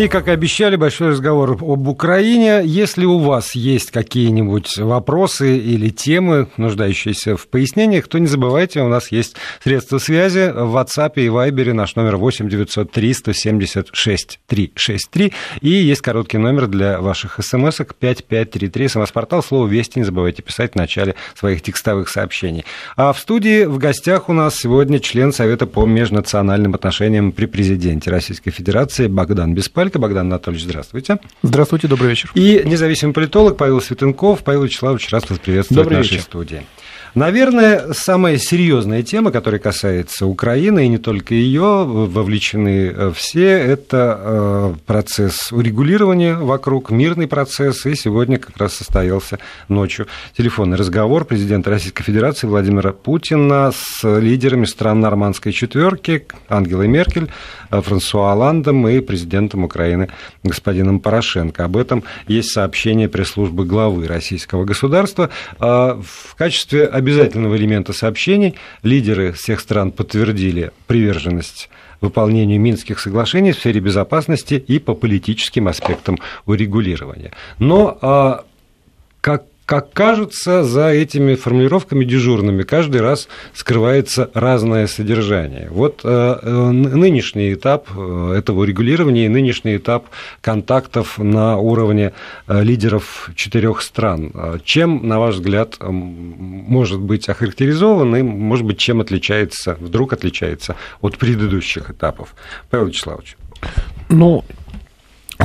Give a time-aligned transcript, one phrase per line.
[0.00, 2.62] И, как и обещали, большой разговор об Украине.
[2.64, 8.88] Если у вас есть какие-нибудь вопросы или темы, нуждающиеся в пояснениях, то не забывайте, у
[8.88, 15.34] нас есть средства связи в WhatsApp и Viber, наш номер 8 903 176 363.
[15.60, 20.76] И есть короткий номер для ваших смс-ок 5533, смс-портал, слово «Вести» не забывайте писать в
[20.76, 22.64] начале своих текстовых сообщений.
[22.96, 28.10] А в студии в гостях у нас сегодня член Совета по межнациональным отношениям при президенте
[28.10, 29.89] Российской Федерации Богдан Беспаль.
[29.90, 31.18] Только Богдан Анатольевич, здравствуйте.
[31.42, 32.30] Здравствуйте, добрый вечер.
[32.36, 34.44] И независимый политолог Павел Светенков.
[34.44, 36.22] Павел Вячеславович, рад вас приветствовать добрый в нашей вечер.
[36.22, 36.62] студии.
[37.14, 44.20] Наверное, самая серьезная тема, которая касается Украины, и не только ее, вовлечены э, все, это
[44.20, 50.06] э, процесс урегулирования вокруг, мирный процесс, и сегодня как раз состоялся ночью
[50.36, 57.28] телефонный разговор президента Российской Федерации Владимира Путина с лидерами стран нормандской четверки Ангелой Меркель,
[57.72, 60.10] э, Франсуа Оландом и президентом Украины
[60.44, 61.64] господином Порошенко.
[61.64, 65.30] Об этом есть сообщение пресс-службы главы российского государства.
[65.58, 71.68] В качестве обязательного элемента сообщений лидеры всех стран подтвердили приверженность
[72.00, 77.32] выполнению Минских соглашений в сфере безопасности и по политическим аспектам урегулирования.
[77.58, 78.44] Но а,
[79.20, 85.68] как как кажется, за этими формулировками дежурными каждый раз скрывается разное содержание.
[85.70, 90.06] Вот э, э, нынешний этап э, этого регулирования и нынешний этап
[90.40, 92.14] контактов на уровне
[92.48, 94.32] лидеров четырех стран.
[94.64, 101.16] Чем, на ваш взгляд, может быть охарактеризован и, может быть, чем отличается, вдруг отличается от
[101.16, 102.34] предыдущих этапов?
[102.70, 103.36] Павел Вячеславович.
[104.08, 104.44] Ну,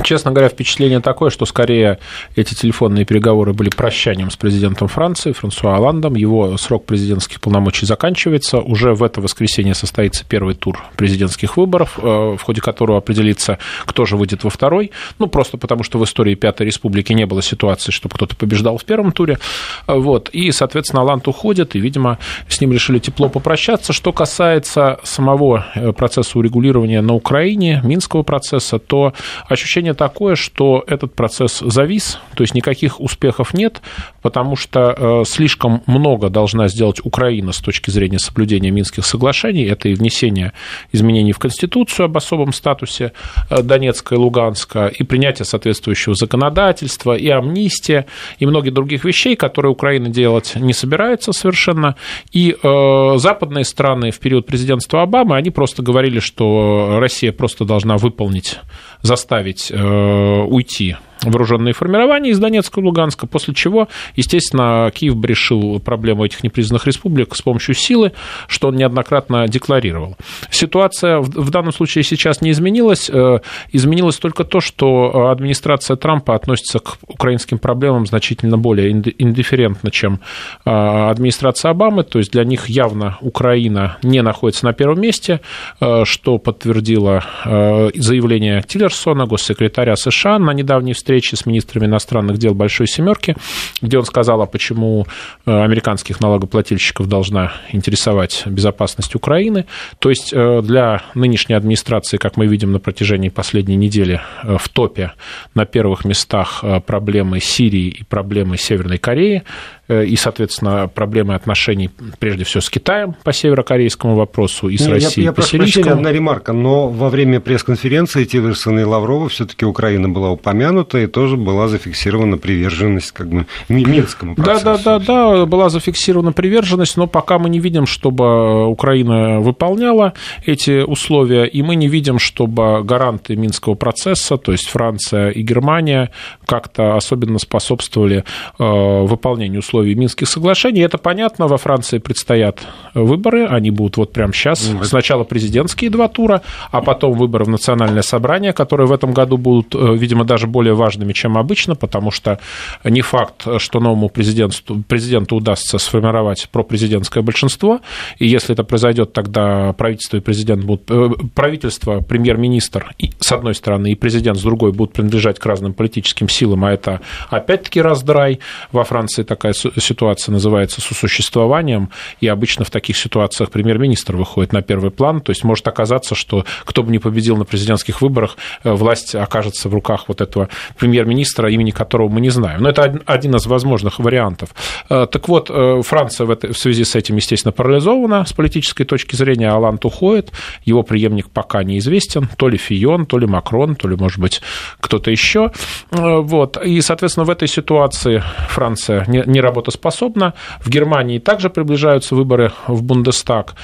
[0.04, 2.00] Честно говоря, впечатление такое, что скорее
[2.36, 6.16] эти телефонные переговоры были прощанием с президентом Франции Франсуа Оландом.
[6.16, 8.60] Его срок президентских полномочий заканчивается.
[8.60, 14.06] Уже в это воскресенье состоится первый тур президентских выборов, э, в ходе которого определится, кто
[14.06, 14.92] же выйдет во второй.
[15.18, 18.86] Ну, просто потому, что в истории Пятой Республики не было ситуации, чтобы кто-то побеждал в
[18.86, 19.40] первом туре.
[19.88, 20.30] Вот.
[20.30, 23.94] И, соответственно, Оланд уходит, и, видимо, с ним решили тепло попрощаться.
[23.94, 29.14] Что касается самого э, процесса урегулирования на Украине, Минского процесса, то
[29.48, 33.82] ощущение ощущение такое, что этот процесс завис, то есть никаких успехов нет,
[34.22, 39.66] потому что э, слишком много должна сделать Украина с точки зрения соблюдения Минских соглашений.
[39.66, 40.54] Это и внесение
[40.92, 43.12] изменений в Конституцию об особом статусе
[43.50, 48.06] э, Донецка и Луганска, и принятие соответствующего законодательства, и амнистия,
[48.40, 51.96] и многие других вещей, которые Украина делать не собирается совершенно.
[52.32, 57.98] И э, западные страны в период президентства Обамы, они просто говорили, что Россия просто должна
[57.98, 58.60] выполнить,
[59.02, 60.96] заставить Э, уйти
[61.32, 67.36] вооруженные формирования из Донецка и Луганска, после чего, естественно, Киев решил проблему этих непризнанных республик
[67.36, 68.12] с помощью силы,
[68.48, 70.16] что он неоднократно декларировал.
[70.50, 73.10] Ситуация в данном случае сейчас не изменилась.
[73.10, 73.40] Э,
[73.72, 80.20] изменилось только то, что администрация Трампа относится к украинским проблемам значительно более индифферентно, чем
[80.66, 82.04] э, администрация Обамы.
[82.04, 85.42] То есть для них явно Украина не находится на первом месте,
[85.80, 92.54] э, что подтвердило заявление Тиллерсона, госсекретаря США на недавней встрече встречи с министрами иностранных дел
[92.54, 93.38] Большой Семерки,
[93.82, 95.08] где он сказал, а почему
[95.46, 99.66] э, американских налогоплательщиков должна интересовать безопасность Украины.
[100.00, 104.68] То есть э, для нынешней администрации, как мы видим на протяжении последней недели, э, в
[104.68, 105.14] топе
[105.54, 109.44] на первых местах проблемы Сирии и проблемы Северной Кореи.
[109.88, 115.26] Э, и, соответственно, проблемы отношений, прежде всего, с Китаем по северокорейскому вопросу и с Россией
[115.26, 120.10] я, я по прощения, одна ремарка, но во время пресс-конференции Тиллерсона и Лаврова все-таки Украина
[120.10, 124.66] была упомянута и тоже была зафиксирована приверженность как бы Минскому процессу.
[124.66, 130.14] Да, да, да, да, была зафиксирована приверженность, но пока мы не видим, чтобы Украина выполняла
[130.46, 136.10] эти условия, и мы не видим, чтобы гаранты Минского процесса, то есть Франция и Германия,
[136.48, 138.24] как-то особенно способствовали
[138.58, 138.64] э,
[139.04, 140.82] выполнению условий условий Минских соглашений.
[140.82, 142.62] Это понятно, во Франции предстоят
[142.94, 144.72] выборы, они будут вот прямо сейчас.
[144.84, 146.42] Сначала президентские два тура,
[146.72, 150.76] а потом выборы в национальное собрание, которые в этом году будут, э, видимо, даже более
[150.76, 152.40] важными, чем обычно, потому что
[152.86, 157.82] не факт, что новому президенту, президенту удастся сформировать пропрезидентское большинство,
[158.18, 163.92] и если это произойдет, тогда правительство и президент будут, э, правительство, премьер-министр, с одной стороны,
[163.92, 168.40] и президент с другой будут принадлежать к разным политическим силам, а это опять-таки раздрай.
[168.72, 171.90] Во Франции такая ситуация называется сосуществованием,
[172.22, 176.46] и обычно в таких ситуациях премьер-министр выходит на первый план, то есть может оказаться, что
[176.64, 181.52] кто бы ни победил на президентских выборах, э, власть окажется в руках вот этого премьер-министра,
[181.52, 182.62] имени которого мы не знаем.
[182.62, 184.50] Но это один из возможных вариантов.
[184.88, 185.50] Так вот,
[185.86, 189.50] Франция в, этой, в связи с этим, естественно, парализована с политической точки зрения.
[189.50, 190.32] Алант уходит,
[190.64, 194.42] его преемник пока неизвестен, то ли Фион, то ли Макрон, то ли, может быть,
[194.80, 195.52] кто-то еще.
[195.92, 196.58] Вот.
[196.64, 200.34] И, соответственно, в этой ситуации Франция не работоспособна.
[200.60, 203.56] В Германии также приближаются выборы в Бундестаг.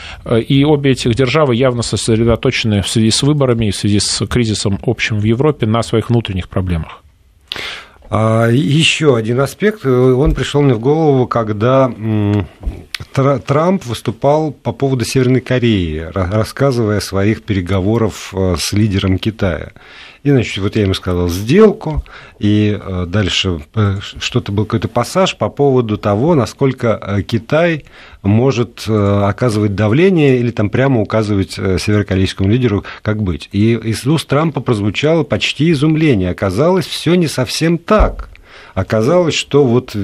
[0.50, 4.80] И обе этих державы явно сосредоточены в связи с выборами и в связи с кризисом
[4.84, 7.01] общим в Европе на своих внутренних проблемах.
[8.14, 11.90] А, Еще один аспект, он пришел мне в голову, когда
[13.14, 19.72] Трамп выступал по поводу Северной Кореи, рассказывая о своих переговорах э, с лидером Китая.
[20.24, 22.04] И, значит, вот я ему сказал сделку,
[22.38, 27.86] и э, дальше э, что-то был какой-то пассаж по поводу того, насколько э, Китай
[28.22, 33.50] может оказывать давление или там прямо указывать северокорейскому лидеру, как быть.
[33.52, 36.30] И из уст Трампа прозвучало почти изумление.
[36.30, 38.01] Оказалось, все не совсем так.
[38.74, 39.96] Оказалось, что вот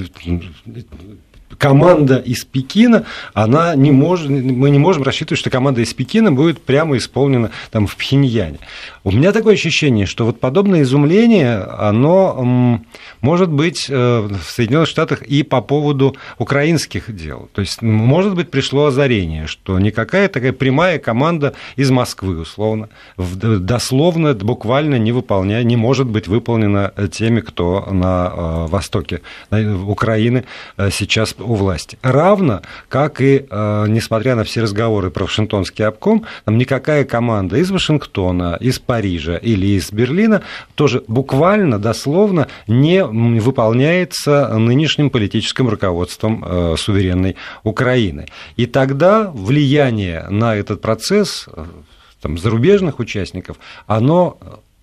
[1.56, 3.04] команда из Пекина,
[3.34, 7.86] она не может, мы не можем рассчитывать, что команда из Пекина будет прямо исполнена там
[7.86, 8.58] в Пхеньяне.
[9.04, 12.82] У меня такое ощущение, что вот подобное изумление, оно
[13.20, 17.48] может быть э, в Соединенных Штатах и по поводу украинских дел.
[17.54, 24.34] То есть, может быть, пришло озарение, что никакая такая прямая команда из Москвы, условно, дословно,
[24.34, 30.44] буквально не выполняя, не может быть выполнена теми, кто на э, востоке Украины
[30.76, 31.98] э, сейчас у власти.
[32.02, 38.56] Равно, как и, несмотря на все разговоры про Вашингтонский обком, там никакая команда из Вашингтона,
[38.60, 40.42] из Парижа или из Берлина
[40.74, 48.26] тоже буквально, дословно не выполняется нынешним политическим руководством э, суверенной Украины.
[48.56, 51.64] И тогда влияние на этот процесс э,
[52.20, 54.38] там, зарубежных участников, оно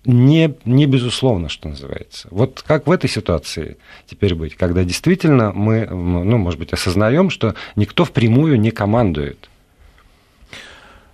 [0.06, 2.28] не, не безусловно, что называется.
[2.30, 3.76] Вот как в этой ситуации
[4.06, 9.48] теперь быть, когда действительно мы, ну, может быть, осознаем, что никто впрямую не командует.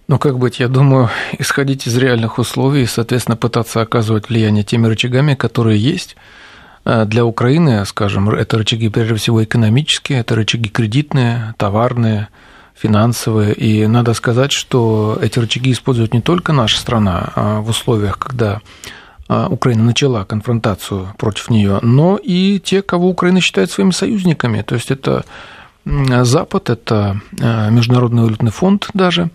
[0.08, 1.08] Ну, как быть, я думаю,
[1.38, 6.16] исходить из реальных условий и, соответственно, пытаться оказывать влияние теми рычагами, которые есть.
[6.84, 12.28] Э, для Украины, скажем, это рычаги, прежде всего, экономические, это рычаги кредитные, товарные,
[12.82, 13.54] финансовые.
[13.54, 18.60] И надо сказать, что эти рычаги использует не только наша страна а в условиях, когда
[19.28, 24.62] а, Украина начала конфронтацию против нее, но и те, кого Украина считает своими союзниками.
[24.62, 25.24] То есть это
[25.84, 29.30] Запад, это э, Международный валютный фонд даже,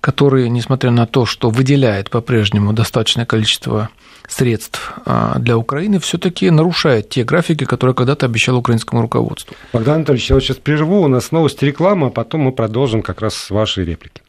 [0.00, 3.90] который, несмотря на то, что выделяет по-прежнему достаточное количество
[4.28, 9.54] средств а, для Украины, все-таки нарушает те графики, которые когда-то обещал украинскому руководству.
[9.72, 13.20] Богдан Анатольевич, я вот сейчас прерву, у нас новость реклама, а потом мы продолжим как
[13.20, 14.22] раз с вашей реплики.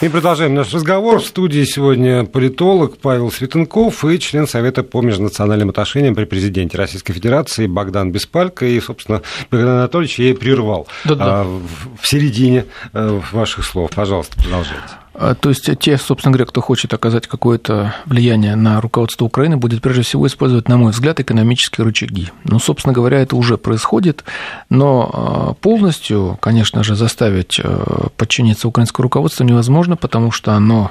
[0.00, 1.20] И продолжаем наш разговор.
[1.20, 7.12] В студии сегодня политолог Павел Светенков и член Совета по межнациональным отношениям при президенте Российской
[7.12, 8.64] Федерации Богдан Беспалько.
[8.64, 9.20] И, собственно,
[9.50, 11.42] Богдан Анатольевич я и прервал Да-да.
[11.42, 12.64] А, в середине
[12.94, 13.90] э, ваших слов.
[13.94, 14.88] Пожалуйста, продолжайте.
[15.20, 19.82] А, то есть те, собственно говоря, кто хочет оказать какое-то влияние на руководство Украины, будет
[19.82, 22.30] прежде всего использовать, на мой взгляд, экономические рычаги.
[22.44, 24.24] Ну, собственно говоря, это уже происходит,
[24.70, 30.90] но а, полностью, конечно же, заставить а, подчиниться украинскому руководству невозможно, потому что оно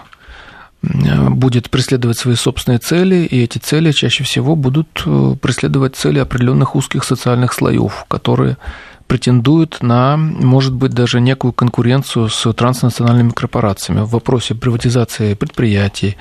[0.82, 6.74] будет преследовать свои собственные цели, и эти цели чаще всего будут э, преследовать цели определенных
[6.74, 8.56] узких социальных слоев, которые
[9.10, 16.16] претендует на, может быть, даже некую конкуренцию с транснациональными корпорациями в вопросе приватизации предприятий,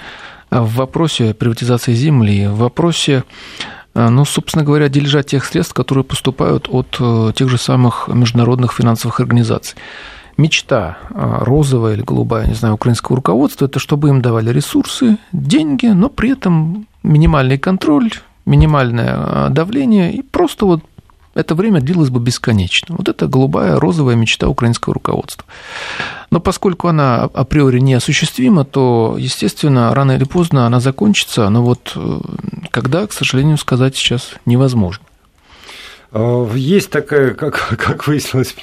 [0.51, 3.25] в вопросе приватизации земли, в вопросе
[3.95, 8.73] э, ну, собственно говоря, дележа тех средств, которые поступают от э, тех же самых международных
[8.73, 9.77] финансовых организаций.
[10.39, 15.89] Мечта э, розовая или голубая, не знаю, украинского руководства, это чтобы им давали ресурсы, деньги,
[15.89, 18.13] но при этом минимальный контроль,
[18.47, 20.83] минимальное давление и просто вот
[21.39, 22.97] это время длилось бы бесконечно.
[22.99, 25.45] Вот это голубая, розовая мечта украинского руководства.
[26.31, 32.21] Но поскольку она априори неосуществима, то, естественно, рано или поздно она закончится, но вот э,
[32.71, 35.05] когда, к сожалению, сказать сейчас невозможно.
[36.13, 38.57] Э, есть такая, как, как выяснилось,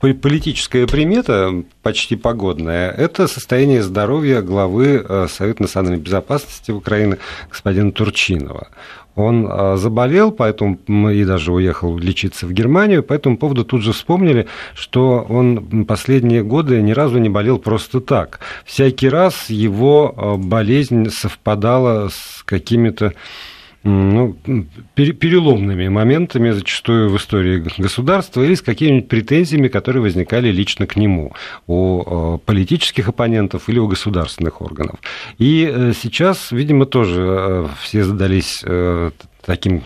[0.00, 7.18] политическая примета, почти погодная, это состояние здоровья главы э, Совета национальной безопасности Украины
[7.50, 8.68] господина Турчинова.
[9.14, 10.78] Он а, заболел, поэтому
[11.10, 13.02] и даже уехал лечиться в Германию.
[13.02, 18.00] По этому поводу тут же вспомнили, что он последние годы ни разу не болел просто
[18.00, 18.40] так.
[18.64, 23.12] Всякий раз его а, болезнь совпадала с какими-то
[23.84, 24.36] ну,
[24.94, 31.32] переломными моментами зачастую в истории государства или с какими-нибудь претензиями, которые возникали лично к нему
[31.66, 35.00] у политических оппонентов или у государственных органов.
[35.38, 39.10] И э, сейчас, видимо, тоже э, все задались э,
[39.44, 39.82] таким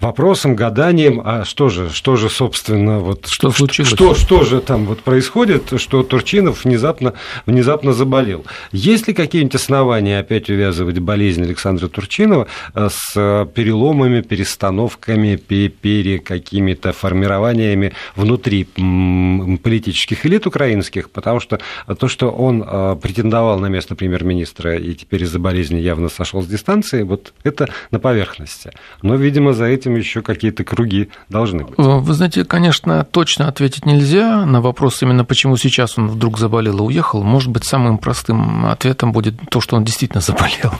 [0.00, 3.90] вопросом, гаданием, а что же, что же, собственно, вот что случилось?
[3.90, 7.14] Что, что же там вот происходит, что Турчинов внезапно,
[7.46, 8.44] внезапно заболел?
[8.72, 16.92] Есть ли какие-нибудь основания опять увязывать болезнь Александра Турчинова э, с переломами, перестановками, пере какими-то
[16.92, 21.10] формированиями внутри политических элит украинских?
[21.10, 21.60] Потому что
[21.98, 26.46] то, что он э, претендовал на место премьер-министра и теперь из-за болезни явно сошел с
[26.46, 28.72] дистанции, вот это на поверхности.
[29.02, 31.74] Но, видимо, за этим еще какие-то круги должны быть.
[31.76, 36.82] Вы знаете, конечно, точно ответить нельзя на вопрос именно почему сейчас он вдруг заболел и
[36.82, 37.22] уехал.
[37.22, 40.72] Может быть, самым простым ответом будет то, что он действительно заболел.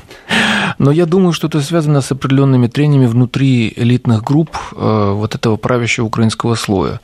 [0.78, 5.56] Но я думаю, что это связано с определенными трениями внутри элитных групп э, вот этого
[5.56, 7.00] правящего украинского слоя.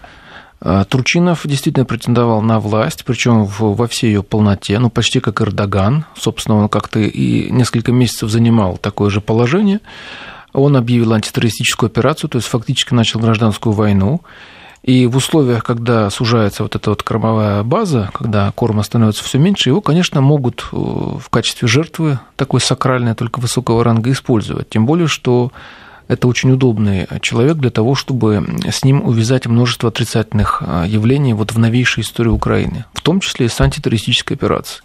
[0.61, 6.04] Э, Турчинов действительно претендовал на власть, причем во всей ее полноте, ну почти как Эрдоган.
[6.16, 9.80] Собственно, он как-то и несколько месяцев занимал такое же положение.
[10.52, 14.21] Он объявил антитеррористическую операцию, то есть фактически начал гражданскую войну.
[14.83, 19.69] И в условиях, когда сужается вот эта вот кормовая база, когда корма становится все меньше,
[19.69, 24.71] его, конечно, могут э, в качестве жертвы такой сакральной, только высокого ранга использовать.
[24.71, 25.52] Тем более, что
[26.09, 31.52] это очень удобный человек для того, чтобы с ним увязать множество отрицательных э, явлений вот
[31.52, 34.83] в новейшей истории Украины, в том числе и с антитеррористической операцией.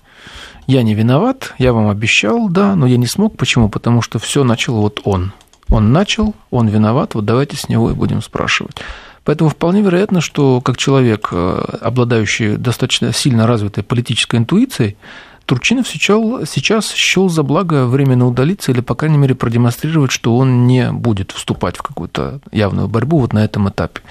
[0.67, 3.38] Я не виноват, я вам обещал, да, но я не смог.
[3.38, 3.69] Почему?
[3.69, 5.31] Потому что все начал вот он.
[5.69, 8.77] Он начал, он виноват, вот давайте с него и будем спрашивать.
[9.24, 14.98] Поэтому вполне вероятно, что как человек, э, обладающий достаточно сильно развитой политической интуицией,
[15.45, 20.65] Турчинов сейчас, сейчас счел за благо временно удалиться или, по крайней мере, продемонстрировать, что он
[20.65, 24.01] не будет вступать в какую-то явную борьбу вот на этом этапе.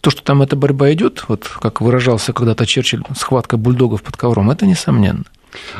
[0.00, 4.50] То, что там эта борьба идет, вот как выражался когда-то Черчилль, схватка бульдогов под ковром,
[4.50, 5.24] это несомненно.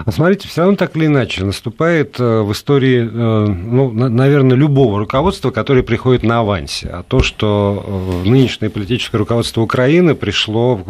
[0.05, 4.99] А смотрите, все равно так или иначе наступает э, в истории, э, ну, наверное, любого
[4.99, 6.89] руководства, которое приходит на авансе.
[6.89, 10.81] А то, что э, нынешнее политическое руководство Украины пришло,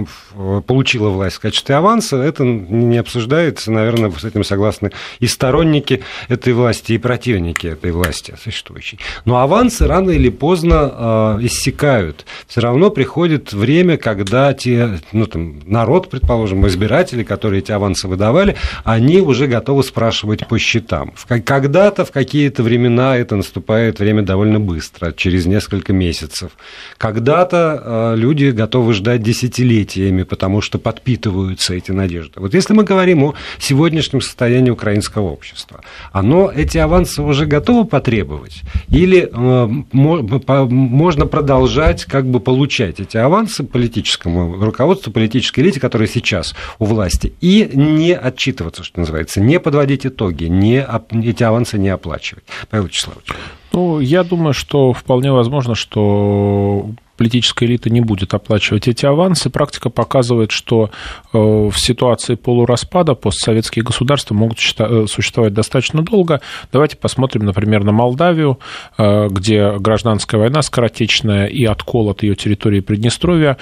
[0.67, 6.53] получило власть в качестве аванса, это не обсуждается, наверное, с этим согласны и сторонники этой
[6.53, 8.99] власти, и противники этой власти существующей.
[9.25, 12.25] Но авансы рано или поздно иссякают.
[12.47, 18.57] Все равно приходит время, когда те, ну, там, народ, предположим, избиратели, которые эти авансы выдавали,
[18.85, 21.13] они уже готовы спрашивать по счетам.
[21.27, 26.53] Когда-то, в какие-то времена это наступает время довольно быстро, через несколько месяцев.
[26.99, 32.41] Когда-то э, люди готовы ждать десятилетиями, потому что подпитываются эти надежды.
[32.41, 35.81] Вот если мы говорим о сегодняшнем состоянии украинского общества,
[36.13, 38.63] оно эти авансы уже готово потребовать?
[38.89, 46.55] Или э, можно продолжать как бы получать эти авансы политическому руководству, политической элите, которая сейчас
[46.79, 51.89] у власти, и не отчитывать отчитываться, что называется, не подводить итоги, не, эти авансы не
[51.89, 52.45] оплачивать.
[52.71, 53.29] Павел Вячеславович.
[53.73, 59.51] Ну, я думаю, что вполне возможно, что политическая элита не будет оплачивать эти авансы.
[59.51, 60.91] Практика показывает, что
[61.33, 66.41] э, в ситуации полураспада постсоветские государства могут э, существовать достаточно долго.
[66.73, 68.61] Давайте посмотрим, например, на Молдавию,
[68.97, 73.57] э, где гражданская война скоротечная и откол от ее территории Приднестровья,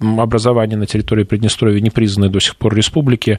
[0.00, 3.38] образование на территории Приднестровья, не признанные до сих пор республики,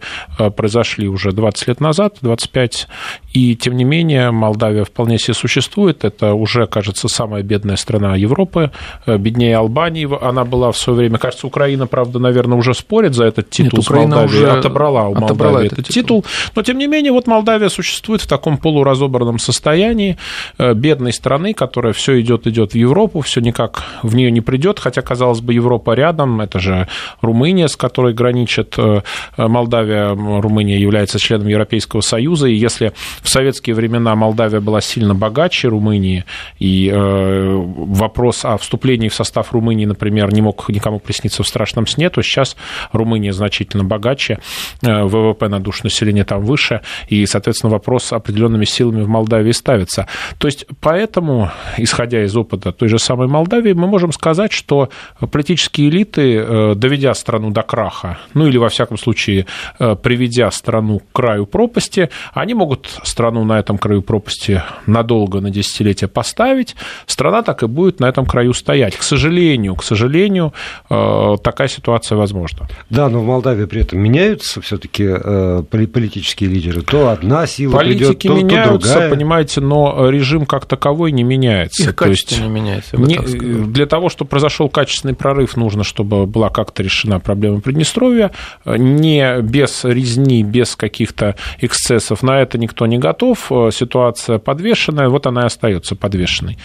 [0.57, 2.87] произошли уже 20 лет назад, 25,
[3.33, 6.03] и тем не менее Молдавия вполне себе существует.
[6.03, 8.71] Это уже, кажется, самая бедная страна Европы,
[9.05, 11.17] беднее беднее Албании она была в свое время.
[11.17, 15.07] Кажется, Украина, правда, наверное, уже спорит за этот титул Нет, Украина с Молдавией, уже отобрала
[15.07, 16.21] у отобрала Молдавии этот титул.
[16.21, 16.25] титул.
[16.55, 20.17] Но, тем не менее, вот Молдавия существует в таком полуразобранном состоянии
[20.57, 24.79] э, бедной страны, которая все идет, идет в Европу, все никак в нее не придет,
[24.79, 26.87] хотя, казалось бы, Европа рядом, это же
[27.21, 29.01] Румыния, с которой граничит э,
[29.37, 35.67] Молдавия, Румыния является членом Европейского Союза, и если в советские времена Молдавия была сильно богаче
[35.67, 36.25] Румынии,
[36.59, 41.47] и э, вопрос о вступлении в состав состав Румынии, например, не мог никому присниться в
[41.47, 42.55] страшном сне, то сейчас
[42.91, 44.37] Румыния значительно богаче,
[44.83, 50.05] э, ВВП на душу населения там выше, и, соответственно, вопрос определенными силами в Молдавии ставится.
[50.37, 54.89] То есть, поэтому, исходя из опыта той же самой Молдавии, мы можем сказать, что
[55.31, 59.45] политические элиты, э, доведя страну до краха, ну или, во всяком случае,
[59.79, 65.49] э, приведя страну к краю пропасти, они могут страну на этом краю пропасти надолго, на
[65.49, 66.75] десятилетия поставить,
[67.07, 68.95] страна так и будет на этом краю стоять.
[68.95, 70.53] К сожалению, сожалению, к сожалению,
[70.89, 72.67] э, такая ситуация возможна.
[72.89, 76.81] Да, но в Молдавии при этом меняются все-таки э, политические лидеры.
[76.81, 79.09] То одна сила Политики придет, то, меняются, то другая.
[79.09, 81.83] понимаете, но режим как таковой не меняется.
[81.83, 82.97] Их То есть не меняется.
[82.97, 88.31] не, для того, чтобы произошел качественный прорыв, нужно, чтобы была как-то решена проблема Приднестровья.
[88.65, 92.23] Не без резни, без каких-то эксцессов.
[92.23, 93.51] На это никто не готов.
[93.71, 96.57] Ситуация подвешенная, вот она и остается подвешенной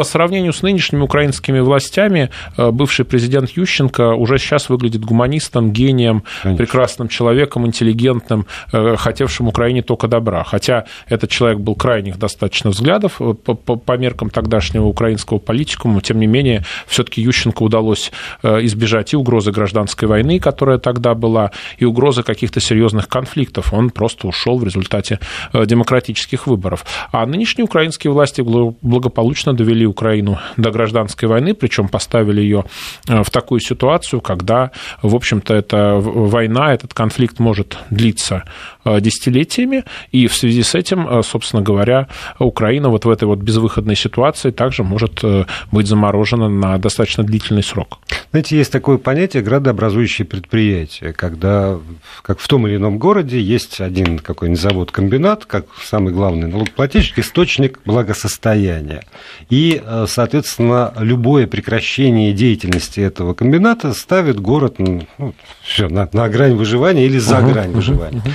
[0.00, 6.22] по сравнению с нынешними украинскими властями, э, бывший президент Ющенко уже сейчас выглядит гуманистом, гением,
[6.42, 6.56] Конечно.
[6.56, 10.42] прекрасным человеком, интеллигентным, э, хотевшим Украине только добра.
[10.42, 16.00] Хотя этот человек был крайних достаточно взглядов э, по, по, по меркам тогдашнего украинского политикума,
[16.00, 18.10] тем не менее, все-таки Ющенко удалось
[18.42, 23.74] избежать и угрозы гражданской войны, которая тогда была, и угрозы каких-то серьезных конфликтов.
[23.74, 25.18] Он просто ушел в результате
[25.52, 26.86] демократических выборов.
[27.12, 32.64] А нынешние украинские власти благополучно довели Украину до гражданской войны, причем поставили ее
[33.08, 34.70] э, в такую ситуацию, когда,
[35.02, 38.44] в общем-то, эта война, этот конфликт может длиться
[38.84, 43.38] э, десятилетиями, и в связи с этим, э, собственно говоря, Украина вот в этой вот
[43.38, 45.22] безвыходной ситуации также может
[45.72, 47.98] быть заморожена на достаточно длительный срок.
[48.30, 51.78] Знаете, есть такое понятие градообразующие предприятия, когда,
[52.22, 57.80] как в том или ином городе, есть один какой-нибудь завод-комбинат, как самый главный налогоплательщик, источник
[57.84, 59.02] благосостояния.
[59.48, 65.02] И Э, соответственно, любое прекращение деятельности этого комбината ставит город ну,
[65.62, 68.18] все, на, на грань выживания или за угу, грань выживания.
[68.18, 68.30] Угу.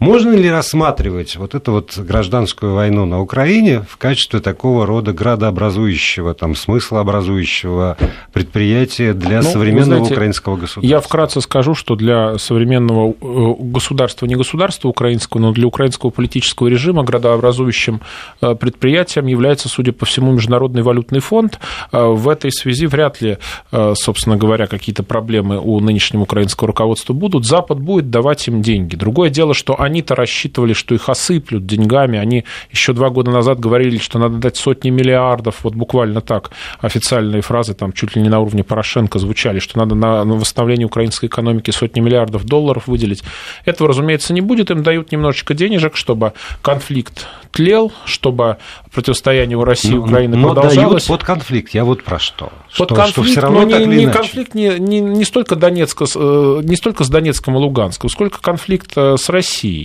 [0.00, 6.32] Можно ли рассматривать вот эту вот гражданскую войну на Украине в качестве такого рода градообразующего,
[6.32, 7.98] там, смыслообразующего
[8.32, 10.80] предприятия для ну, современного знаете, украинского государства?
[10.80, 16.68] Я вкратце скажу, что для современного э, государства, не государства украинского, но для украинского политического
[16.68, 18.00] режима градообразующим
[18.40, 21.60] э, предприятием является, судя по всему, Международный валютный фонд.
[21.92, 23.36] Э, в этой связи вряд ли,
[23.70, 27.44] собственно говоря, какие-то проблемы у нынешнего украинского руководства будут.
[27.44, 28.96] Запад будет давать им деньги.
[28.96, 32.18] Другое дело, что они они-то рассчитывали, что их осыплют деньгами.
[32.18, 35.58] Они еще два года назад говорили, что надо дать сотни миллиардов.
[35.62, 39.94] Вот буквально так официальные фразы там чуть ли не на уровне Порошенко звучали, что надо
[39.94, 43.22] на восстановление украинской экономики сотни миллиардов долларов выделить.
[43.64, 44.70] Этого, разумеется, не будет.
[44.70, 46.32] Им дают немножечко денежек, чтобы
[46.62, 48.58] конфликт тлел, чтобы
[48.92, 51.08] противостояние у России и Украины но, продолжалось.
[51.08, 51.74] Но под конфликт.
[51.74, 52.52] Я вот про что.
[52.66, 56.04] Под что, конфликт, что все равно но не, не конфликт не, не, не, столько Донецка,
[56.14, 59.79] э, не столько с Донецком и Луганском, сколько конфликт э, с Россией.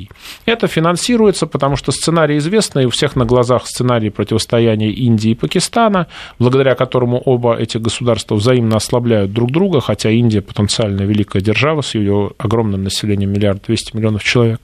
[0.45, 6.07] Это финансируется, потому что сценарий известный, у всех на глазах сценарий противостояния Индии и Пакистана,
[6.39, 11.95] благодаря которому оба эти государства взаимно ослабляют друг друга, хотя Индия потенциально великая держава с
[11.95, 14.59] ее огромным населением, миллиард двести миллионов человек.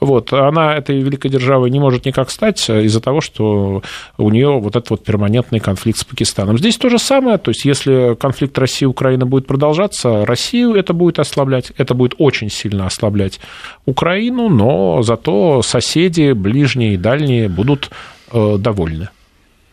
[0.00, 3.82] Вот, она этой великой державой не может никак стать из-за того, что
[4.16, 6.56] у нее вот этот вот перманентный конфликт с Пакистаном.
[6.56, 10.94] Здесь то же самое, то есть если конфликт России и Украины будет продолжаться, Россию это
[10.94, 13.40] будет ослаблять, это будет очень сильно ослаблять
[13.84, 14.69] Украину, но
[15.02, 17.90] зато соседи, ближние и дальние будут
[18.32, 19.08] э, довольны.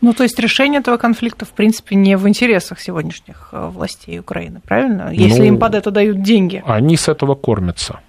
[0.02, 4.62] Ну, то есть решение этого конфликта, в принципе, не в интересах сегодняшних э, властей Украины,
[4.64, 5.12] правильно?
[5.12, 6.64] Если ну, им под это дают деньги.
[6.66, 8.00] Они с этого кормятся.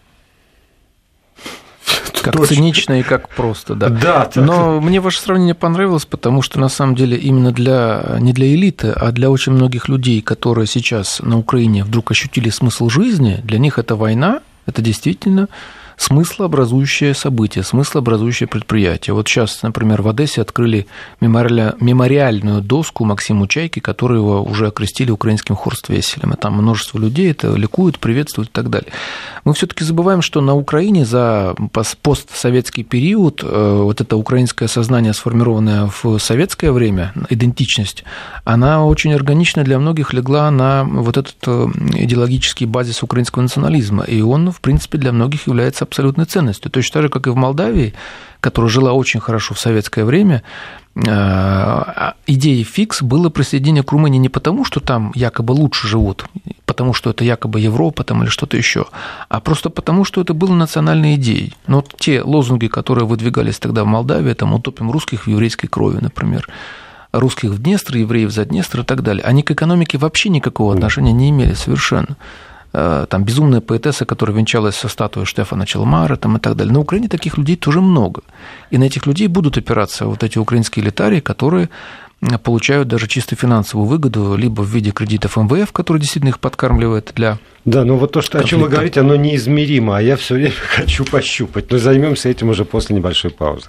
[2.23, 2.57] Как Точно.
[2.57, 3.89] цинично и как просто, да.
[3.89, 4.25] Да.
[4.27, 4.45] Так.
[4.45, 8.91] Но мне ваше сравнение понравилось, потому что на самом деле именно для не для элиты,
[8.91, 13.79] а для очень многих людей, которые сейчас на Украине вдруг ощутили смысл жизни, для них
[13.79, 15.49] эта война, это действительно
[15.99, 19.15] смыслообразующее событие, смыслообразующее предприятие.
[19.15, 20.87] Вот сейчас, например, в Одессе открыли
[21.21, 26.33] мемориальную доску Максиму Чайки, которого уже окрестили украинским хорствеселем.
[26.33, 28.91] И там множество людей это ликуют, приветствуют и так далее.
[29.45, 35.13] Мы все таки забываем, что на Украине за постсоветский период э, вот это украинское сознание,
[35.13, 38.05] сформированное в советское время, идентичность,
[38.45, 44.05] она очень органично для многих легла на вот этот э, идеологический базис украинского национализма.
[44.05, 46.71] И он, в принципе, для многих является абсолютной ценностью.
[46.71, 47.95] Точно так же, как и в Молдавии,
[48.41, 50.43] которая жила очень хорошо в советское время,
[50.95, 56.27] э, идеей фикс было присоединение к Румынии не потому, что там якобы лучше живут,
[56.67, 58.87] потому что это якобы Европа там, или что-то еще,
[59.29, 61.55] а просто потому, что это было национальной идеей.
[61.67, 65.99] Но вот те лозунги, которые выдвигались тогда в Молдавии, там «утопим русских в еврейской крови»,
[66.01, 66.49] например,
[67.13, 71.13] русских в Днестр, евреев за Днестр и так далее, они к экономике вообще никакого отношения
[71.13, 72.17] не имели совершенно.
[72.73, 76.73] Э, там безумная поэтесса, которая венчалась со статуей Штефана Челмара там, и так далее.
[76.73, 78.23] На Украине таких людей тоже много.
[78.71, 81.71] И на этих людей будут опираться вот эти украинские элитарии, которые
[82.43, 87.39] получают даже чисто финансовую выгоду, либо в виде кредитов МВФ, который действительно их подкармливает для
[87.65, 90.55] да, но вот то, что, о чем вы говорите, оно неизмеримо, а я все время
[90.77, 91.71] хочу пощупать.
[91.71, 93.69] Но займемся этим уже после небольшой паузы.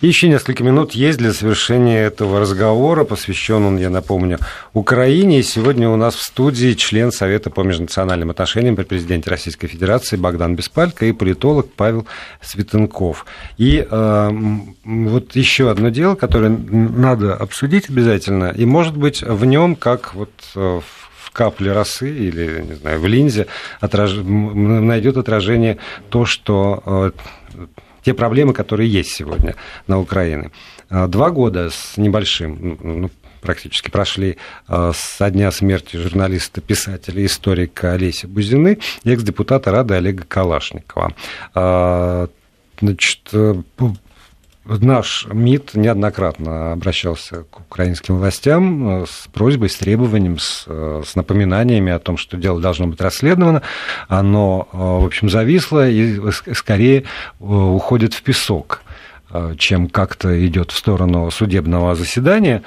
[0.00, 3.04] Еще несколько минут есть для совершения этого разговора.
[3.04, 4.38] Посвящен он, я напомню,
[4.72, 5.40] Украине.
[5.40, 10.16] И сегодня у нас в студии член Совета по межнациональным отношениям при президенте Российской Федерации
[10.16, 12.06] Богдан Беспалько и политолог Павел
[12.42, 13.26] Светенков.
[13.56, 14.30] И э,
[14.84, 18.52] вот еще одно дело, которое надо обсудить обязательно.
[18.56, 20.80] И, может быть, в нем, как вот э,
[21.24, 23.46] в капле росы или, не знаю, в линзе
[23.80, 24.12] отраж...
[24.14, 25.78] найдет отражение
[26.10, 27.10] то, что э,
[28.08, 29.54] те проблемы, которые есть сегодня
[29.86, 30.50] на Украине.
[30.88, 33.10] А, два года с небольшим, ну,
[33.42, 40.24] практически прошли а, со дня смерти журналиста, писателя, историка Олеся Бузины и экс-депутата Рады Олега
[40.26, 41.12] Калашникова.
[41.54, 42.28] А,
[42.80, 43.30] значит,
[44.68, 51.98] Наш МИД неоднократно обращался к украинским властям с просьбой, с требованием, с, с напоминаниями о
[51.98, 53.62] том, что дело должно быть расследовано.
[54.08, 56.20] Оно, в общем, зависло и
[56.52, 57.04] скорее э,
[57.40, 58.82] уходит в песок
[59.30, 62.62] э, чем как-то идет в сторону судебного заседания.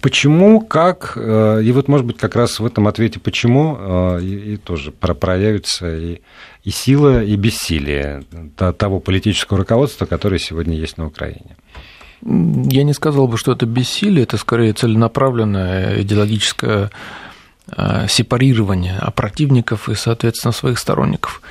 [0.00, 4.54] Почему, как, э, и вот, может быть, как раз в этом ответе «почему» э, и,
[4.54, 6.20] и тоже проявится и,
[6.64, 8.24] и сила, и бессилие
[8.56, 11.56] того политического руководства, которое сегодня есть на Украине.
[12.24, 16.90] Я не сказал бы, что это бессилие, это скорее целенаправленное идеологическое
[17.76, 21.42] э, сепарирование противников и, соответственно, своих сторонников.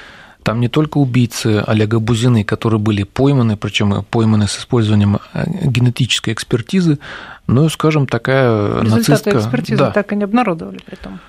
[0.44, 6.34] Там не только убийцы Олега Бузины, которые были пойманы, причем пойманы с использованием э, генетической
[6.34, 7.00] экспертизы,
[7.48, 9.38] но, скажем, такая Результаты нацистская...
[9.38, 9.92] экспертизы да.
[9.92, 11.20] так и не обнародовали при этом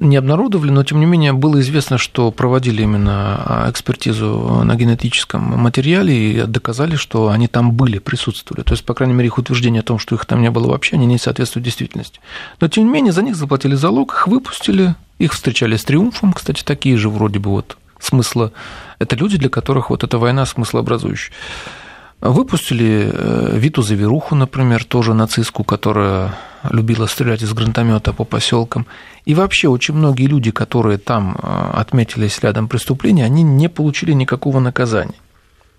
[0.00, 5.42] не обнародовали, но тем не менее было известно, что проводили именно а, экспертизу на генетическом
[5.42, 8.64] материале и доказали, что они там были, присутствовали.
[8.64, 10.96] То есть, по крайней мере, их утверждение о том, что их там не было вообще,
[10.96, 12.20] они не соответствуют действительности.
[12.60, 16.64] Но тем не менее, за них заплатили залог, их выпустили, их встречали с триумфом, кстати,
[16.64, 18.52] такие же вроде бы вот смысла.
[18.98, 21.32] Это люди, для которых вот эта война смыслообразующая.
[22.20, 26.34] Выпустили э, Виту Заверуху, например, тоже нацистку, которая
[26.70, 28.86] любила стрелять из гранатомета по поселкам.
[29.24, 34.60] И вообще очень многие люди, которые там э, отметились рядом преступления, они не получили никакого
[34.60, 35.14] наказания.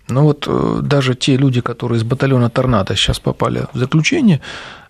[0.08, 4.40] Но вот э, даже те люди, которые из батальона Торнадо сейчас попали в заключение,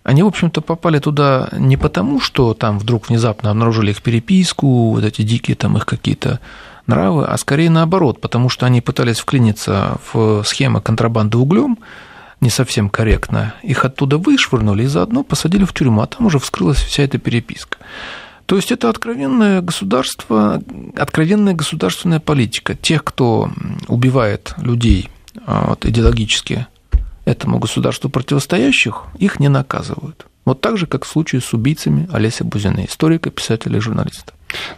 [0.03, 5.03] они, в общем-то, попали туда не потому, что там вдруг внезапно обнаружили их переписку, вот
[5.03, 6.39] эти дикие там их какие-то
[6.87, 11.77] нравы, а скорее наоборот, потому что они пытались вклиниться в схемы контрабанды углем,
[12.41, 16.77] не совсем корректно, их оттуда вышвырнули и заодно посадили в тюрьму, а там уже вскрылась
[16.77, 17.77] вся эта переписка.
[18.45, 20.61] То есть это откровенное государство,
[20.97, 22.75] откровенная государственная политика.
[22.75, 23.49] Тех, кто
[23.87, 25.09] убивает людей
[25.45, 26.67] а, вот, идеологически
[27.23, 30.25] этому государству противостоящих, их не наказывают.
[30.45, 34.33] Вот так же, как в случае с убийцами Олеся Бузины, историка, писателя и журналиста.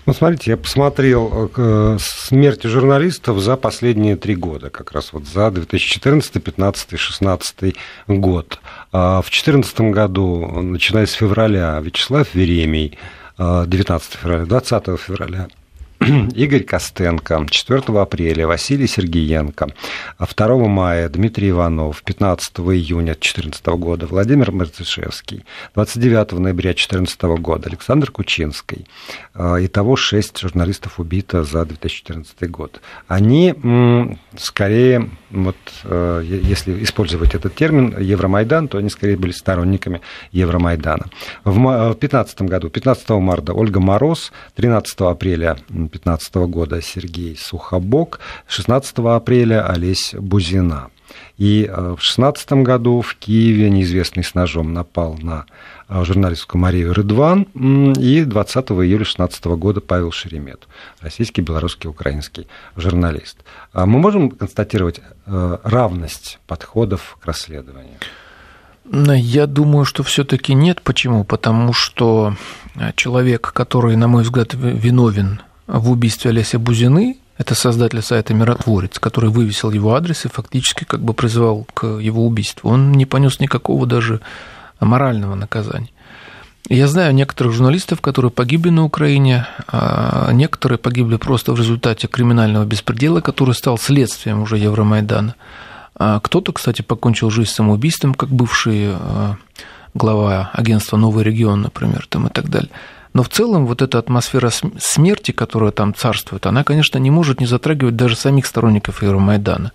[0.05, 5.51] Ну, смотрите, я посмотрел э, смерти журналистов за последние три года, как раз вот за
[5.51, 7.75] 2014, 2015, 2016
[8.07, 8.59] год.
[8.91, 12.97] А в 2014 году, начиная с февраля, Вячеслав Веремий,
[13.37, 15.47] 19 э, февраля, 20 февраля
[16.35, 19.69] Игорь Костенко, 4 апреля Василий Сергеенко,
[20.19, 28.11] 2 мая Дмитрий Иванов, 15 июня 2014 года Владимир Мартышевский, 29 ноября 2014 года Александр
[28.11, 28.85] Кучинский.
[29.33, 32.81] А, итого 6 журналистов убито за 2014 год.
[33.07, 33.55] Они
[34.37, 41.07] скорее, вот, э, если использовать этот термин Евромайдан, то они скорее были сторонниками Евромайдана.
[41.43, 49.67] В 2015 году, 15 марта Ольга Мороз, 13 апреля 2015 года Сергей Сухобок, 16 апреля
[49.67, 50.89] Олесь Бузина.
[51.37, 55.45] И э, в 2016 году в Киеве неизвестный с ножом напал на
[55.89, 57.43] э, журналистку Марию Рыдван,
[57.97, 60.67] и 20 июля 2016 года Павел Шеремет,
[61.01, 63.37] российский, белорусский, украинский журналист.
[63.73, 67.97] А мы можем констатировать э, равность подходов к расследованию?
[68.91, 70.81] Я думаю, что все-таки нет.
[70.83, 71.23] Почему?
[71.23, 72.35] Потому что
[72.95, 79.29] человек, который, на мой взгляд, виновен в убийстве Олеся Бузины, это создатель сайта «Миротворец», который
[79.29, 82.69] вывесил его адрес и фактически как бы призывал к его убийству.
[82.69, 84.21] Он не понес никакого даже
[84.79, 85.89] морального наказания.
[86.67, 92.65] Я знаю некоторых журналистов, которые погибли на Украине, а некоторые погибли просто в результате криминального
[92.65, 95.35] беспредела, который стал следствием уже Евромайдана.
[95.95, 99.37] А кто-то, кстати, покончил жизнь самоубийством, как бывший а,
[99.93, 102.71] глава агентства «Новый регион», например, там и так далее.
[103.15, 107.45] Но в целом вот эта атмосфера смерти, которая там царствует, она, конечно, не может не
[107.45, 109.71] затрагивать даже самих сторонников Евромайдана.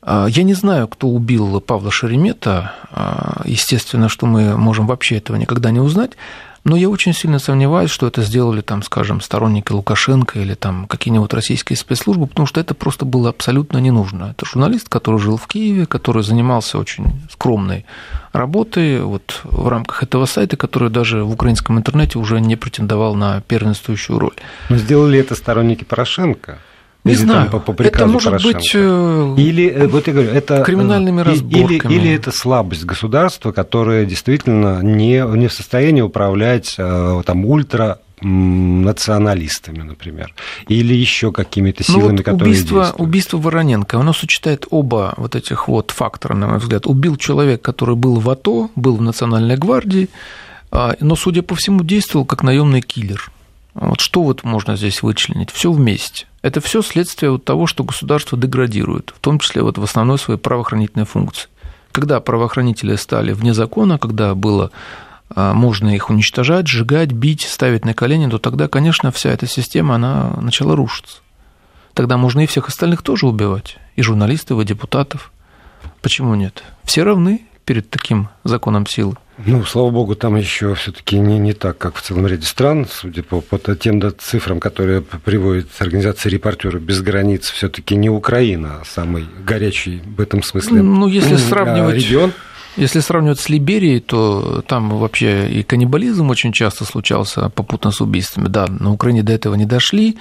[0.00, 2.72] А, я не знаю, кто убил Павла Шеремета.
[2.90, 6.12] А, естественно, что мы можем вообще этого никогда не узнать.
[6.64, 11.34] Но я очень сильно сомневаюсь, что это сделали, там, скажем, сторонники Лукашенко или там какие-нибудь
[11.34, 14.34] российские спецслужбы, потому что это просто было абсолютно не нужно.
[14.36, 17.84] Это журналист, который жил в Киеве, который занимался очень скромной
[18.32, 23.40] работой вот в рамках этого сайта, который даже в украинском интернете уже не претендовал на
[23.40, 24.36] первенствующую роль.
[24.68, 26.58] Но сделали это сторонники Порошенко.
[27.04, 27.50] Не или знаю.
[27.50, 28.58] Там по, по это может Порошенко.
[28.58, 31.92] быть э, или э, вот я говорю, это криминальными разборками.
[31.92, 37.98] Или, или это слабость государства, которое действительно не, не в состоянии управлять э, там ультра
[38.24, 40.32] националистами, например,
[40.68, 43.08] или еще какими-то силами, ну, вот которые убийство, действуют.
[43.08, 46.86] Убийство Вороненко, оно сочетает оба вот этих вот фактора, на мой взгляд.
[46.86, 50.08] Убил человек, который был в АТО, был в Национальной гвардии,
[50.70, 53.30] а, но, судя по всему, действовал как наемный киллер.
[53.74, 55.50] Вот что вот можно здесь вычленить?
[55.50, 56.26] Все вместе.
[56.42, 60.38] Это все следствие вот того, что государство деградирует, в том числе вот в основной своей
[60.38, 61.48] правоохранительной функции.
[61.90, 64.70] Когда правоохранители стали вне закона, когда было
[65.34, 69.94] а, можно их уничтожать, сжигать, бить, ставить на колени, то тогда, конечно, вся эта система,
[69.94, 71.18] она начала рушиться.
[71.94, 75.32] Тогда можно и всех остальных тоже убивать, и журналистов, и депутатов.
[76.00, 76.62] Почему нет?
[76.84, 79.16] Все равны перед таким законом силы.
[79.38, 83.22] Ну, слава богу, там еще все-таки не, не так, как в целом ряде стран, судя
[83.22, 88.84] по, по тем да, цифрам, которые приводит организация репортеров без границ, все-таки не Украина, а
[88.84, 91.96] самый горячий в этом смысле ну, если сравнивать...
[91.96, 92.32] регион.
[92.76, 98.48] Если сравнивать с Либерией, то там вообще и каннибализм очень часто случался попутно с убийствами.
[98.48, 100.16] Да, на Украине до этого не дошли.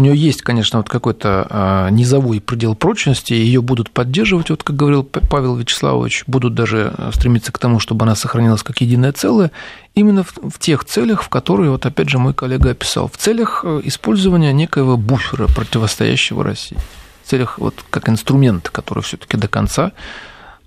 [0.00, 4.74] У нее есть, конечно, вот какой-то а, низовой предел прочности, ее будут поддерживать, вот как
[4.74, 9.50] говорил Павел Вячеславович, будут даже стремиться к тому, чтобы она сохранилась как единое целое,
[9.94, 13.82] именно в, тех целях, в которые, вот опять же, мой коллега описал, в целях э,
[13.84, 16.78] использования некоего буфера, противостоящего России,
[17.22, 19.92] в целях вот как инструмент, который все-таки до конца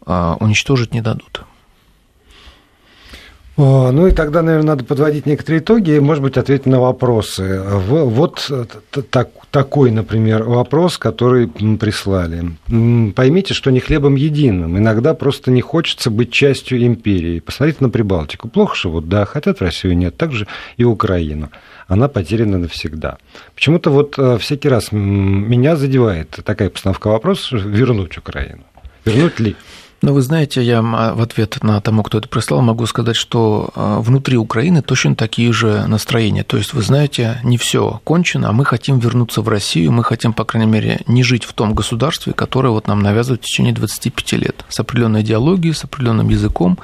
[0.06, 1.42] а, уничтожить не дадут.
[3.56, 7.62] Ну и тогда, наверное, надо подводить некоторые итоги и, может быть, ответить на вопросы.
[7.64, 8.52] Вот
[9.12, 12.58] так, такой, например, вопрос, который прислали.
[13.16, 14.76] Поймите, что не хлебом единым.
[14.80, 17.40] Иногда просто не хочется быть частью империи.
[17.40, 18.48] Посмотрите на Прибалтику.
[18.50, 20.18] Плохо живут, да, хотят Россию, нет.
[20.18, 21.52] Также и Украину.
[21.88, 23.18] Она потеряна навсегда.
[23.54, 28.64] Почему-то вот э, всякий раз меня задевает такая постановка вопроса, вернуть Украину.
[29.06, 29.56] Вернуть ли?
[30.04, 34.02] Но вы знаете, я в ответ на тому, кто это прислал, могу сказать, что а,
[34.02, 36.44] внутри Украины точно такие же настроения.
[36.44, 40.34] То есть, вы знаете, не все кончено, а мы хотим вернуться в Россию, мы хотим,
[40.34, 44.34] по крайней мере, не жить в том государстве, которое вот нам навязывают в течение 25
[44.34, 46.80] лет, с определенной идеологией, с определенным языком,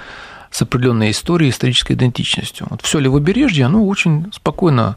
[0.49, 2.67] с определенной историей, исторической идентичностью.
[2.69, 4.95] Вот все левобережье, оно очень спокойно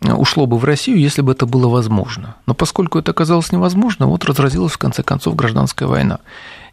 [0.00, 2.36] а, ушло бы в Россию, если бы это было возможно.
[2.46, 6.20] Но поскольку это оказалось невозможно, вот разразилась в конце концов гражданская война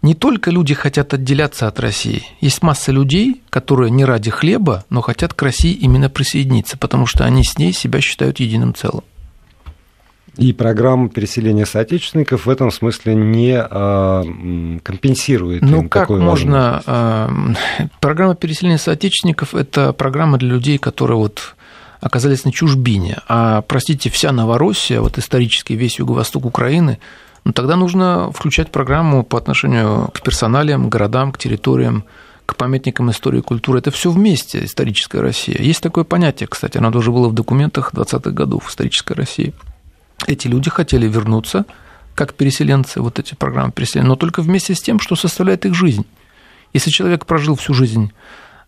[0.06, 2.24] не только люди хотят отделяться от России.
[2.40, 7.26] Есть масса людей, которые не ради хлеба, но хотят к России именно присоединиться, потому что
[7.26, 9.04] они с ней себя считают единым целым.
[10.38, 15.64] И программа переселения соотечественников в этом смысле не э, компенсирует.
[15.64, 16.84] Ну им как можно?
[16.86, 17.30] Э,
[18.00, 21.56] программа переселения соотечественников– это программа для людей, которые вот
[22.00, 23.18] оказались на чужбине.
[23.28, 27.00] А, простите, вся Новороссия, вот исторически весь юго-восток Украины–
[27.46, 32.04] ну, тогда нужно включать программу по отношению к персоналиям, городам, к территориям,
[32.48, 33.80] к памятникам истории и культуры.
[33.80, 35.58] Это все вместе историческая Россия.
[35.60, 39.54] Есть такое понятие, кстати, оно тоже было в документах 20-х годов исторической России.
[40.26, 41.66] Эти люди хотели вернуться
[42.16, 46.06] как переселенцы, вот эти программы переселения, но только вместе с тем, что составляет их жизнь.
[46.74, 48.12] Если человек прожил всю жизнь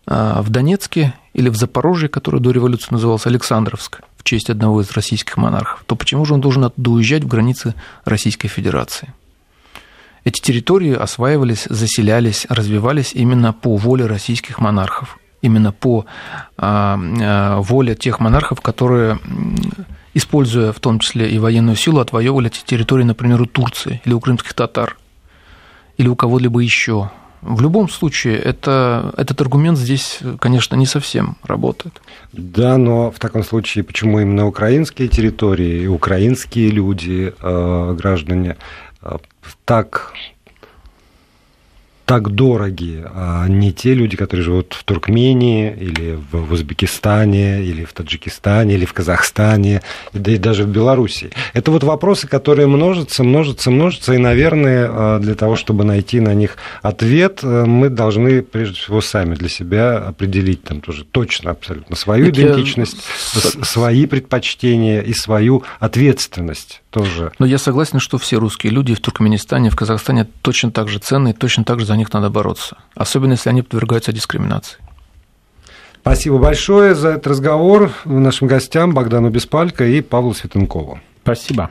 [0.06, 5.38] а, в Донецке или в Запорожье, который до революции назывался Александровск, честь одного из российских
[5.38, 9.14] монархов, то почему же он должен оттуда уезжать в границы Российской Федерации?
[10.24, 16.04] Эти территории осваивались, заселялись, развивались именно по воле российских монархов, именно по
[16.58, 19.18] а, а, воле тех монархов, которые,
[20.12, 24.20] используя в том числе и военную силу, отвоевывали эти территории, например, у Турции или у
[24.20, 24.98] крымских татар,
[25.96, 27.10] или у кого-либо еще.
[27.42, 32.00] В любом случае, это, этот аргумент здесь, конечно, не совсем работает.
[32.32, 38.56] Да, но в таком случае, почему именно украинские территории украинские люди, э, граждане,
[39.02, 39.16] э,
[39.64, 40.12] так
[42.08, 47.92] так дороги, а не те люди, которые живут в Туркмении или в Узбекистане, или в
[47.92, 49.82] Таджикистане, или в Казахстане,
[50.14, 51.28] да и даже в Беларуси.
[51.52, 56.32] Это вот вопросы, которые множатся, множатся, множатся, и, наверное, а, для того, чтобы найти на
[56.32, 61.94] них ответ, э, мы должны, прежде всего, сами для себя определить там тоже точно абсолютно
[61.94, 62.96] свою Это идентичность,
[63.34, 63.64] я...
[63.64, 67.32] свои предпочтения и свою ответственность тоже.
[67.38, 71.32] Но я согласен, что все русские люди в Туркменистане, в Казахстане точно так же ценны,
[71.32, 72.78] точно так же за них надо бороться.
[72.94, 74.78] Особенно, если они подвергаются дискриминации.
[76.00, 81.00] Спасибо большое за этот разговор нашим гостям Богдану Беспалько и Павлу Светенкову.
[81.22, 81.70] Спасибо.